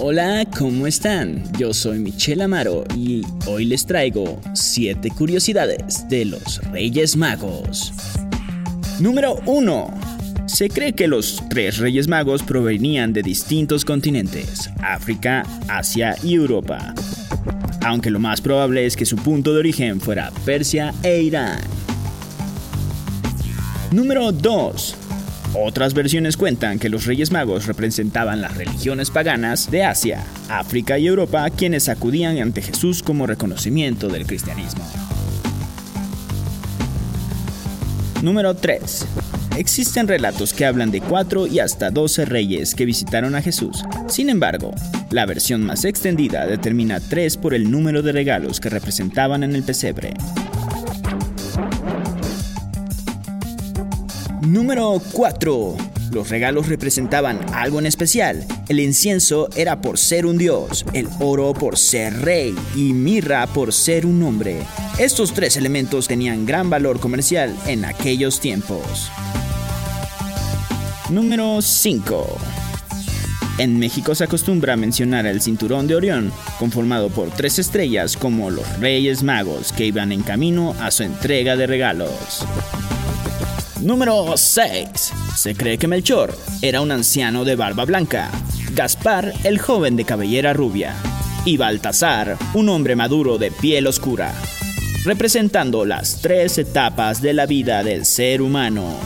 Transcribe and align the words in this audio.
Hola, 0.00 0.46
¿cómo 0.56 0.86
están? 0.86 1.42
Yo 1.58 1.74
soy 1.74 1.98
Michelle 1.98 2.44
Amaro 2.44 2.84
y 2.94 3.22
hoy 3.48 3.64
les 3.64 3.84
traigo 3.84 4.40
7 4.54 5.10
curiosidades 5.10 6.08
de 6.08 6.24
los 6.24 6.62
Reyes 6.70 7.16
Magos. 7.16 7.92
Número 9.00 9.40
1. 9.44 10.00
Se 10.46 10.68
cree 10.68 10.92
que 10.92 11.08
los 11.08 11.42
tres 11.50 11.78
Reyes 11.78 12.06
Magos 12.06 12.44
provenían 12.44 13.12
de 13.12 13.22
distintos 13.22 13.84
continentes, 13.84 14.70
África, 14.80 15.42
Asia 15.66 16.14
y 16.22 16.34
Europa, 16.34 16.94
aunque 17.84 18.12
lo 18.12 18.20
más 18.20 18.40
probable 18.40 18.86
es 18.86 18.96
que 18.96 19.04
su 19.04 19.16
punto 19.16 19.52
de 19.52 19.58
origen 19.58 20.00
fuera 20.00 20.30
Persia 20.44 20.94
e 21.02 21.22
Irán. 21.22 21.58
Número 23.90 24.30
2. 24.30 25.07
Otras 25.54 25.94
versiones 25.94 26.36
cuentan 26.36 26.78
que 26.78 26.90
los 26.90 27.06
Reyes 27.06 27.32
Magos 27.32 27.66
representaban 27.66 28.42
las 28.42 28.56
religiones 28.56 29.10
paganas 29.10 29.70
de 29.70 29.84
Asia, 29.84 30.24
África 30.48 30.98
y 30.98 31.06
Europa, 31.06 31.48
quienes 31.50 31.88
acudían 31.88 32.38
ante 32.38 32.60
Jesús 32.60 33.02
como 33.02 33.26
reconocimiento 33.26 34.08
del 34.08 34.26
cristianismo. 34.26 34.84
Número 38.22 38.54
3. 38.54 39.06
Existen 39.56 40.06
relatos 40.06 40.52
que 40.52 40.66
hablan 40.66 40.90
de 40.90 41.00
4 41.00 41.46
y 41.46 41.60
hasta 41.60 41.90
12 41.90 42.26
reyes 42.26 42.74
que 42.74 42.84
visitaron 42.84 43.34
a 43.34 43.42
Jesús. 43.42 43.84
Sin 44.08 44.28
embargo, 44.28 44.72
la 45.10 45.24
versión 45.24 45.64
más 45.64 45.84
extendida 45.84 46.46
determina 46.46 47.00
3 47.00 47.36
por 47.38 47.54
el 47.54 47.70
número 47.70 48.02
de 48.02 48.12
regalos 48.12 48.60
que 48.60 48.68
representaban 48.68 49.42
en 49.42 49.54
el 49.54 49.62
pesebre. 49.62 50.14
Número 54.42 55.02
4. 55.12 55.76
Los 56.12 56.28
regalos 56.30 56.68
representaban 56.68 57.40
algo 57.52 57.80
en 57.80 57.86
especial. 57.86 58.46
El 58.68 58.80
incienso 58.80 59.48
era 59.56 59.80
por 59.80 59.98
ser 59.98 60.26
un 60.26 60.38
dios, 60.38 60.84
el 60.92 61.08
oro 61.18 61.52
por 61.52 61.76
ser 61.76 62.20
rey 62.20 62.54
y 62.74 62.92
mirra 62.92 63.46
por 63.48 63.72
ser 63.72 64.06
un 64.06 64.22
hombre. 64.22 64.58
Estos 64.98 65.34
tres 65.34 65.56
elementos 65.56 66.06
tenían 66.06 66.46
gran 66.46 66.70
valor 66.70 67.00
comercial 67.00 67.54
en 67.66 67.84
aquellos 67.84 68.40
tiempos. 68.40 69.10
Número 71.10 71.60
5. 71.60 72.38
En 73.58 73.76
México 73.78 74.14
se 74.14 74.24
acostumbra 74.24 74.76
mencionar 74.76 75.26
el 75.26 75.42
cinturón 75.42 75.88
de 75.88 75.96
Orión, 75.96 76.32
conformado 76.60 77.10
por 77.10 77.28
tres 77.30 77.58
estrellas 77.58 78.16
como 78.16 78.50
los 78.50 78.78
Reyes 78.78 79.24
Magos 79.24 79.72
que 79.72 79.86
iban 79.86 80.12
en 80.12 80.22
camino 80.22 80.76
a 80.80 80.92
su 80.92 81.02
entrega 81.02 81.56
de 81.56 81.66
regalos. 81.66 82.46
Número 83.82 84.36
6. 84.36 85.12
Se 85.36 85.54
cree 85.54 85.78
que 85.78 85.86
Melchor 85.86 86.36
era 86.62 86.80
un 86.80 86.90
anciano 86.90 87.44
de 87.44 87.54
barba 87.54 87.84
blanca, 87.84 88.28
Gaspar 88.74 89.32
el 89.44 89.60
joven 89.60 89.94
de 89.94 90.04
cabellera 90.04 90.52
rubia 90.52 90.96
y 91.44 91.56
Baltasar 91.56 92.36
un 92.54 92.68
hombre 92.70 92.96
maduro 92.96 93.38
de 93.38 93.52
piel 93.52 93.86
oscura, 93.86 94.34
representando 95.04 95.84
las 95.84 96.20
tres 96.20 96.58
etapas 96.58 97.22
de 97.22 97.34
la 97.34 97.46
vida 97.46 97.84
del 97.84 98.04
ser 98.04 98.42
humano. 98.42 98.96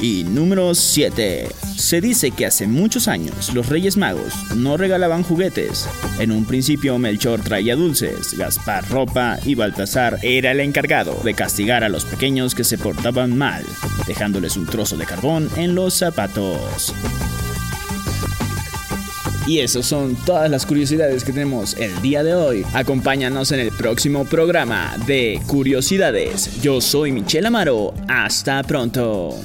Y 0.00 0.24
número 0.24 0.74
7. 0.74 1.48
Se 1.76 2.00
dice 2.00 2.30
que 2.30 2.44
hace 2.44 2.66
muchos 2.66 3.08
años 3.08 3.54
los 3.54 3.68
Reyes 3.68 3.96
Magos 3.96 4.34
no 4.54 4.76
regalaban 4.76 5.22
juguetes. 5.22 5.88
En 6.18 6.32
un 6.32 6.44
principio 6.44 6.98
Melchor 6.98 7.40
traía 7.40 7.76
dulces, 7.76 8.36
Gaspar 8.36 8.86
ropa 8.90 9.38
y 9.44 9.54
Baltasar 9.54 10.18
era 10.22 10.52
el 10.52 10.60
encargado 10.60 11.18
de 11.24 11.34
castigar 11.34 11.82
a 11.82 11.88
los 11.88 12.04
pequeños 12.04 12.54
que 12.54 12.64
se 12.64 12.76
portaban 12.76 13.36
mal, 13.38 13.64
dejándoles 14.06 14.56
un 14.56 14.66
trozo 14.66 14.96
de 14.96 15.06
carbón 15.06 15.48
en 15.56 15.74
los 15.74 15.94
zapatos. 15.94 16.94
Y 19.46 19.60
esas 19.60 19.86
son 19.86 20.16
todas 20.16 20.50
las 20.50 20.66
curiosidades 20.66 21.22
que 21.22 21.32
tenemos 21.32 21.76
el 21.76 22.02
día 22.02 22.24
de 22.24 22.34
hoy. 22.34 22.66
Acompáñanos 22.74 23.52
en 23.52 23.60
el 23.60 23.70
próximo 23.70 24.24
programa 24.24 24.96
de 25.06 25.40
Curiosidades. 25.46 26.60
Yo 26.60 26.80
soy 26.80 27.12
Michelle 27.12 27.46
Amaro. 27.46 27.94
Hasta 28.08 28.62
pronto. 28.64 29.38